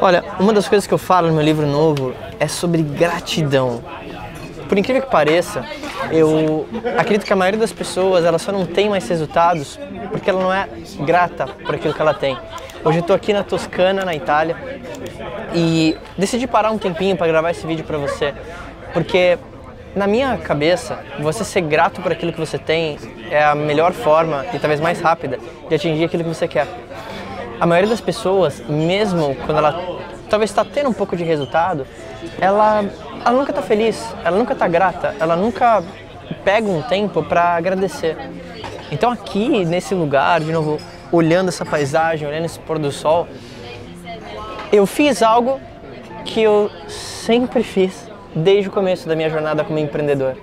Olha, 0.00 0.24
uma 0.38 0.52
das 0.52 0.66
coisas 0.66 0.86
que 0.86 0.94
eu 0.94 0.98
falo 0.98 1.28
no 1.28 1.34
meu 1.34 1.42
livro 1.42 1.66
novo 1.66 2.14
é 2.38 2.48
sobre 2.48 2.82
gratidão. 2.82 3.82
Por 4.68 4.78
incrível 4.78 5.02
que 5.02 5.10
pareça, 5.10 5.64
eu 6.10 6.66
acredito 6.96 7.26
que 7.26 7.32
a 7.32 7.36
maioria 7.36 7.60
das 7.60 7.72
pessoas 7.72 8.24
ela 8.24 8.38
só 8.38 8.50
não 8.52 8.64
tem 8.64 8.88
mais 8.88 9.06
resultados 9.08 9.78
porque 10.10 10.30
ela 10.30 10.40
não 10.40 10.52
é 10.52 10.68
grata 11.00 11.46
por 11.46 11.74
aquilo 11.74 11.92
que 11.92 12.00
ela 12.00 12.14
tem. 12.14 12.38
Hoje 12.84 12.98
eu 12.98 13.02
estou 13.02 13.14
aqui 13.14 13.32
na 13.32 13.42
Toscana, 13.42 14.04
na 14.04 14.14
Itália, 14.14 14.56
e 15.54 15.96
decidi 16.16 16.46
parar 16.46 16.70
um 16.70 16.78
tempinho 16.78 17.16
para 17.16 17.26
gravar 17.26 17.50
esse 17.50 17.66
vídeo 17.66 17.84
para 17.84 17.98
você, 17.98 18.32
porque 18.94 19.38
na 19.94 20.06
minha 20.06 20.38
cabeça, 20.38 21.00
você 21.18 21.44
ser 21.44 21.62
grato 21.62 22.00
por 22.00 22.12
aquilo 22.12 22.32
que 22.32 22.38
você 22.38 22.58
tem 22.58 22.96
é 23.28 23.42
a 23.42 23.54
melhor 23.54 23.92
forma 23.92 24.46
e 24.54 24.58
talvez 24.58 24.80
mais 24.80 25.00
rápida 25.00 25.38
de 25.68 25.74
atingir 25.74 26.04
aquilo 26.04 26.22
que 26.22 26.28
você 26.28 26.46
quer. 26.46 26.66
A 27.60 27.66
maioria 27.66 27.90
das 27.90 28.00
pessoas, 28.00 28.62
mesmo 28.66 29.36
quando 29.44 29.58
ela 29.58 30.00
talvez 30.30 30.50
está 30.50 30.64
tendo 30.64 30.88
um 30.88 30.94
pouco 30.94 31.14
de 31.14 31.24
resultado, 31.24 31.86
ela, 32.40 32.82
ela 33.22 33.32
nunca 33.32 33.50
está 33.50 33.60
feliz, 33.60 34.14
ela 34.24 34.38
nunca 34.38 34.54
está 34.54 34.66
grata, 34.66 35.14
ela 35.20 35.36
nunca 35.36 35.84
pega 36.42 36.66
um 36.66 36.80
tempo 36.80 37.22
para 37.22 37.56
agradecer. 37.56 38.16
Então 38.90 39.10
aqui 39.10 39.64
nesse 39.66 39.94
lugar, 39.94 40.40
de 40.40 40.50
novo, 40.50 40.78
olhando 41.12 41.48
essa 41.48 41.66
paisagem, 41.66 42.26
olhando 42.26 42.46
esse 42.46 42.58
pôr 42.60 42.78
do 42.78 42.90
sol, 42.90 43.28
eu 44.72 44.86
fiz 44.86 45.22
algo 45.22 45.60
que 46.24 46.40
eu 46.40 46.70
sempre 46.88 47.62
fiz 47.62 48.08
desde 48.34 48.70
o 48.70 48.72
começo 48.72 49.06
da 49.06 49.14
minha 49.14 49.28
jornada 49.28 49.64
como 49.64 49.78
empreendedor. 49.78 50.34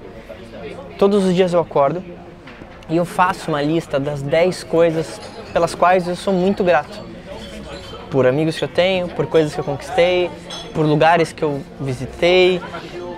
Todos 0.99 1.25
os 1.25 1.33
dias 1.33 1.51
eu 1.51 1.59
acordo 1.59 2.03
e 2.89 2.97
eu 2.97 3.05
faço 3.05 3.49
uma 3.49 3.61
lista 3.61 3.99
das 3.99 4.21
10 4.21 4.63
coisas 4.65 5.19
pelas 5.57 5.73
quais 5.73 6.07
eu 6.07 6.15
sou 6.15 6.31
muito 6.31 6.63
grato. 6.63 7.01
Por 8.11 8.27
amigos 8.27 8.59
que 8.59 8.63
eu 8.63 8.67
tenho, 8.67 9.07
por 9.07 9.25
coisas 9.25 9.55
que 9.55 9.59
eu 9.59 9.63
conquistei, 9.63 10.29
por 10.71 10.85
lugares 10.85 11.33
que 11.33 11.43
eu 11.43 11.59
visitei 11.81 12.61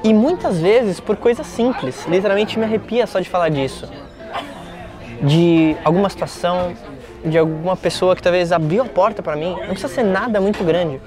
e 0.05 0.13
muitas 0.13 0.57
vezes 0.57 1.01
por 1.01 1.17
coisas 1.17 1.45
simples. 1.45 2.05
Literalmente 2.07 2.57
me 2.57 2.63
arrepia 2.63 3.05
só 3.05 3.19
de 3.19 3.27
falar 3.27 3.49
disso. 3.49 3.89
De 5.21 5.75
alguma 5.83 6.09
situação, 6.09 6.71
de 7.25 7.37
alguma 7.37 7.75
pessoa 7.75 8.15
que 8.15 8.23
talvez 8.23 8.53
abriu 8.53 8.83
a 8.83 8.85
porta 8.85 9.21
para 9.21 9.35
mim, 9.35 9.49
não 9.49 9.71
precisa 9.71 9.89
ser 9.89 10.03
nada 10.03 10.39
muito 10.39 10.63
grande. 10.63 11.01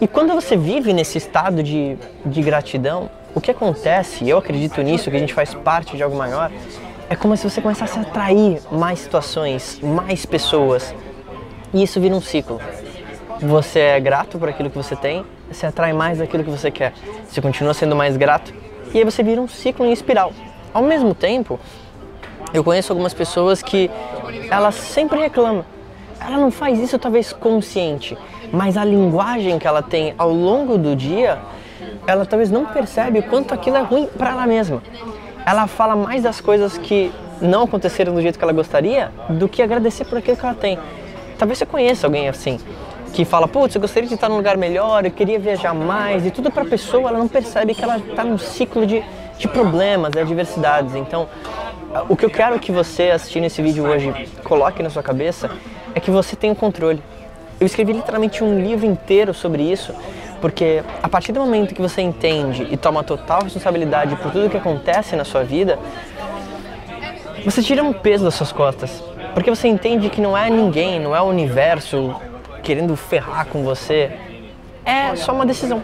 E 0.00 0.08
quando 0.08 0.32
você 0.32 0.56
vive 0.56 0.94
nesse 0.94 1.18
estado 1.18 1.62
de, 1.62 1.98
de 2.24 2.40
gratidão, 2.40 3.10
o 3.34 3.40
que 3.40 3.50
acontece, 3.50 4.26
eu 4.26 4.38
acredito 4.38 4.80
nisso, 4.80 5.10
que 5.10 5.16
a 5.18 5.20
gente 5.20 5.34
faz 5.34 5.52
parte 5.52 5.94
de 5.94 6.02
algo 6.02 6.16
maior, 6.16 6.50
é 7.10 7.16
como 7.16 7.36
se 7.36 7.48
você 7.48 7.60
começasse 7.60 7.98
a 7.98 8.02
atrair 8.02 8.60
mais 8.70 8.98
situações, 8.98 9.80
mais 9.82 10.26
pessoas. 10.26 10.94
E 11.72 11.82
isso 11.82 12.00
vira 12.00 12.14
um 12.14 12.20
ciclo. 12.20 12.60
Você 13.40 13.78
é 13.78 14.00
grato 14.00 14.38
por 14.38 14.48
aquilo 14.48 14.68
que 14.68 14.76
você 14.76 14.94
tem, 14.94 15.24
você 15.50 15.66
atrai 15.66 15.92
mais 15.92 16.18
daquilo 16.18 16.44
que 16.44 16.50
você 16.50 16.70
quer. 16.70 16.92
Você 17.26 17.40
continua 17.40 17.72
sendo 17.72 17.96
mais 17.96 18.16
grato 18.16 18.52
e 18.92 18.98
aí 18.98 19.04
você 19.04 19.22
vira 19.22 19.40
um 19.40 19.48
ciclo 19.48 19.86
em 19.86 19.92
espiral. 19.92 20.32
Ao 20.72 20.82
mesmo 20.82 21.14
tempo, 21.14 21.58
eu 22.52 22.62
conheço 22.62 22.92
algumas 22.92 23.14
pessoas 23.14 23.62
que 23.62 23.90
elas 24.50 24.74
sempre 24.74 25.18
reclamam. 25.18 25.64
Ela 26.20 26.36
não 26.36 26.50
faz 26.50 26.78
isso 26.78 26.98
talvez 26.98 27.32
consciente, 27.32 28.18
mas 28.52 28.76
a 28.76 28.84
linguagem 28.84 29.58
que 29.58 29.66
ela 29.66 29.82
tem 29.82 30.14
ao 30.18 30.32
longo 30.32 30.76
do 30.76 30.94
dia, 30.96 31.38
ela 32.06 32.26
talvez 32.26 32.50
não 32.50 32.66
percebe 32.66 33.20
o 33.20 33.22
quanto 33.22 33.54
aquilo 33.54 33.76
é 33.76 33.82
ruim 33.82 34.06
para 34.06 34.30
ela 34.30 34.46
mesma. 34.46 34.82
Ela 35.48 35.66
fala 35.66 35.96
mais 35.96 36.22
das 36.22 36.42
coisas 36.42 36.76
que 36.76 37.10
não 37.40 37.62
aconteceram 37.62 38.12
do 38.12 38.20
jeito 38.20 38.38
que 38.38 38.44
ela 38.44 38.52
gostaria 38.52 39.10
do 39.30 39.48
que 39.48 39.62
agradecer 39.62 40.04
por 40.04 40.18
aquilo 40.18 40.36
que 40.36 40.44
ela 40.44 40.54
tem. 40.54 40.78
Talvez 41.38 41.56
você 41.56 41.64
conheça 41.64 42.06
alguém 42.06 42.28
assim, 42.28 42.60
que 43.14 43.24
fala, 43.24 43.48
putz, 43.48 43.74
eu 43.74 43.80
gostaria 43.80 44.06
de 44.06 44.14
estar 44.14 44.28
num 44.28 44.36
lugar 44.36 44.58
melhor, 44.58 45.06
eu 45.06 45.10
queria 45.10 45.38
viajar 45.38 45.72
mais, 45.72 46.26
e 46.26 46.30
tudo 46.30 46.50
para 46.50 46.64
a 46.64 46.66
pessoa, 46.66 47.08
ela 47.08 47.18
não 47.18 47.28
percebe 47.28 47.74
que 47.74 47.82
ela 47.82 47.96
está 47.96 48.22
num 48.24 48.36
ciclo 48.36 48.84
de, 48.84 49.02
de 49.38 49.48
problemas, 49.48 50.12
de 50.12 50.18
adversidades. 50.18 50.94
Então, 50.94 51.26
o 52.10 52.14
que 52.14 52.26
eu 52.26 52.30
quero 52.30 52.58
que 52.58 52.70
você 52.70 53.04
assistindo 53.04 53.44
esse 53.44 53.62
vídeo 53.62 53.86
hoje 53.86 54.12
coloque 54.44 54.82
na 54.82 54.90
sua 54.90 55.02
cabeça 55.02 55.50
é 55.94 56.00
que 56.00 56.10
você 56.10 56.36
tem 56.36 56.50
o 56.50 56.54
controle. 56.54 57.02
Eu 57.58 57.66
escrevi 57.66 57.94
literalmente 57.94 58.44
um 58.44 58.60
livro 58.60 58.84
inteiro 58.84 59.32
sobre 59.32 59.62
isso, 59.62 59.94
porque 60.40 60.82
a 61.02 61.08
partir 61.08 61.32
do 61.32 61.40
momento 61.40 61.74
que 61.74 61.82
você 61.82 62.00
entende 62.00 62.66
e 62.70 62.76
toma 62.76 63.02
total 63.02 63.42
responsabilidade 63.42 64.16
por 64.16 64.30
tudo 64.30 64.50
que 64.50 64.56
acontece 64.56 65.16
na 65.16 65.24
sua 65.24 65.42
vida, 65.44 65.78
você 67.44 67.62
tira 67.62 67.82
um 67.82 67.92
peso 67.92 68.24
das 68.24 68.34
suas 68.34 68.52
costas. 68.52 69.02
Porque 69.34 69.50
você 69.50 69.68
entende 69.68 70.08
que 70.10 70.20
não 70.20 70.36
é 70.36 70.50
ninguém, 70.50 71.00
não 71.00 71.14
é 71.14 71.20
o 71.20 71.24
universo 71.24 72.14
querendo 72.62 72.96
ferrar 72.96 73.46
com 73.46 73.62
você, 73.62 74.10
é 74.84 75.14
só 75.16 75.32
uma 75.32 75.44
decisão. 75.44 75.82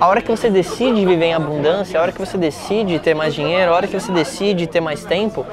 A 0.00 0.06
hora 0.06 0.22
que 0.22 0.30
você 0.30 0.48
decide 0.48 1.04
viver 1.04 1.26
em 1.26 1.34
abundância, 1.34 1.98
a 1.98 2.02
hora 2.02 2.12
que 2.12 2.18
você 2.18 2.38
decide 2.38 2.98
ter 3.00 3.12
mais 3.12 3.34
dinheiro, 3.34 3.72
a 3.72 3.74
hora 3.74 3.88
que 3.88 3.98
você 3.98 4.12
decide 4.12 4.68
ter 4.68 4.80
mais 4.80 5.04
tempo, 5.04 5.44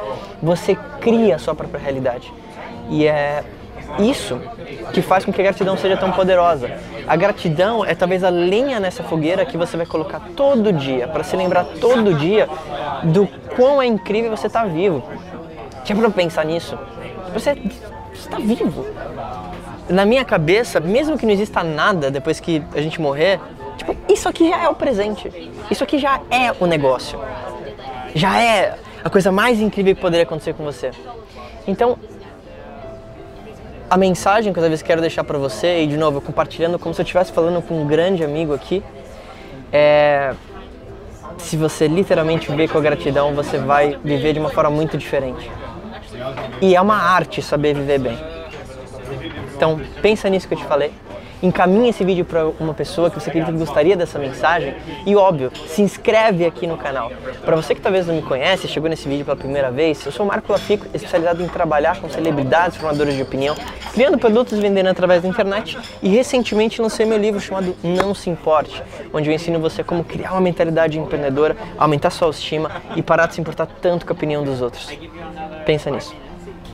você 0.44 0.78
cria 1.02 1.38
a 1.38 1.40
sua 1.40 1.56
própria 1.56 1.80
realidade. 1.80 2.32
E 2.88 3.08
é 3.08 3.44
isso 4.00 4.40
que 4.94 5.02
faz 5.02 5.26
com 5.26 5.32
que 5.32 5.42
a 5.42 5.44
gratidão 5.44 5.78
seja 5.78 5.98
tão 5.98 6.12
poderosa. 6.12 6.70
A 7.08 7.16
gratidão 7.16 7.86
é 7.86 7.94
talvez 7.94 8.24
a 8.24 8.30
lenha 8.30 8.80
nessa 8.80 9.04
fogueira 9.04 9.46
que 9.46 9.58
você 9.58 9.78
vai 9.78 9.86
colocar 9.86 10.22
todo 10.36 10.74
dia, 10.74 11.08
para 11.08 11.24
se 11.24 11.36
lembrar 11.36 11.66
todo 11.80 12.14
dia 12.14 12.48
do 13.04 13.28
quão 13.56 13.82
é 13.82 13.86
incrível 13.86 14.32
você 14.32 14.48
estar 14.48 14.64
tá 14.64 14.68
vivo. 14.68 15.04
Já 15.84 15.96
para 15.96 16.10
pensar 16.10 16.46
nisso? 16.46 16.78
Você 17.34 17.58
está 18.14 18.38
vivo 18.38 18.86
na 19.90 20.06
minha 20.06 20.26
cabeça, 20.26 20.80
mesmo 20.80 21.18
que 21.18 21.26
não 21.26 21.34
exista 21.34 21.64
nada 21.64 22.10
depois 22.10 22.40
que 22.40 22.64
a 22.74 22.82
gente 22.82 23.00
morrer, 23.00 23.40
tipo, 23.78 23.96
isso 24.12 24.28
aqui 24.28 24.50
já 24.50 24.64
é 24.64 24.70
o 24.70 24.76
presente. 24.76 25.52
Isso 25.70 25.84
aqui 25.84 26.00
já 26.00 26.22
é 26.30 26.54
o 26.60 26.66
negócio. 26.66 27.20
Já 28.14 28.42
é 28.42 28.78
a 29.04 29.10
coisa 29.10 29.32
mais 29.32 29.60
incrível 29.60 29.96
que 29.96 30.02
poderia 30.02 30.24
acontecer 30.24 30.54
com 30.54 30.64
você. 30.64 30.92
Então, 31.68 31.98
a 33.90 33.98
mensagem 33.98 34.52
que 34.52 34.60
eu 34.60 34.64
talvez 34.64 34.82
quero 34.82 35.02
deixar 35.02 35.24
para 35.24 35.38
você, 35.38 35.84
e 35.84 35.88
de 35.88 35.98
novo, 35.98 36.22
compartilhando 36.22 36.80
como 36.80 36.94
se 36.94 37.02
eu 37.02 37.04
estivesse 37.04 37.32
falando 37.32 37.62
com 37.62 37.82
um 37.82 37.88
grande 37.88 38.24
amigo 38.24 38.54
aqui, 38.54 38.84
é. 39.72 40.34
Se 41.38 41.58
você 41.58 41.88
literalmente 41.88 42.50
viver 42.50 42.70
com 42.70 42.78
a 42.78 42.82
gratidão, 42.82 43.36
você 43.36 43.58
vai 43.58 44.00
viver 44.02 44.32
de 44.32 44.40
uma 44.40 44.50
forma 44.50 44.70
muito 44.70 44.98
diferente. 44.98 45.52
E 46.62 46.76
é 46.76 46.82
uma 46.82 46.96
arte 46.96 47.42
saber 47.42 47.76
viver 47.76 48.00
bem. 48.00 48.18
Então 49.54 49.82
pensa 50.02 50.30
nisso 50.30 50.48
que 50.48 50.54
eu 50.54 50.58
te 50.58 50.64
falei, 50.64 50.94
encaminhe 51.42 51.90
esse 51.90 52.04
vídeo 52.04 52.26
para 52.26 52.48
uma 52.60 52.74
pessoa 52.74 53.10
que 53.10 53.20
você 53.20 53.30
acredita 53.30 53.52
que 53.52 53.58
gostaria 53.58 53.96
dessa 53.96 54.18
mensagem 54.20 54.76
e 55.06 55.16
óbvio, 55.16 55.52
se 55.68 55.82
inscreve 55.82 56.46
aqui 56.46 56.68
no 56.68 56.78
canal. 56.78 57.12
Para 57.44 57.56
você 57.56 57.76
que 57.76 57.82
talvez 57.82 58.08
não 58.08 58.16
me 58.16 58.22
conhece, 58.22 58.68
chegou 58.68 58.90
nesse 58.90 59.08
vídeo 59.08 59.26
pela 59.26 59.38
primeira 59.38 59.72
vez, 59.72 60.06
eu 60.06 60.12
sou 60.12 60.26
o 60.26 60.30
Marco 60.30 60.52
Lafico, 60.52 60.86
especializado 60.94 61.44
em 61.44 61.48
trabalhar 61.48 62.00
com 62.00 62.10
celebridades, 62.10 62.78
formadores 62.78 63.16
de 63.16 63.22
opinião, 63.22 63.56
criando 63.94 64.18
produtos 64.18 64.58
e 64.58 64.62
vendendo 64.62 64.88
através 64.88 65.22
da 65.22 65.28
internet 65.28 65.78
e 66.02 66.10
recentemente 66.10 66.82
lancei 66.82 67.06
meu 67.06 67.18
livro 67.18 67.40
chamado 67.40 67.76
Não 67.84 68.14
Se 68.14 68.30
Importe, 68.30 68.82
onde 69.14 69.30
eu 69.30 69.34
ensino 69.34 69.60
você 69.60 69.84
como 69.84 70.04
criar 70.04 70.32
uma 70.32 70.42
mentalidade 70.42 70.98
empreendedora, 71.00 71.56
aumentar 71.78 72.10
sua 72.10 72.28
autoestima 72.28 72.72
e 72.96 73.02
parar 73.02 73.28
de 73.28 73.36
se 73.36 73.42
importar 73.42 73.68
tanto 73.82 74.06
com 74.06 74.14
a 74.14 74.16
opinião 74.16 74.44
dos 74.44 74.62
outros. 74.62 74.90
Pensa 75.66 75.90
nisso. 75.90 76.25